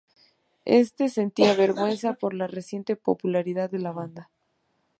[0.65, 4.31] Este sentía vergüenza por la reciente popularidad de la banda.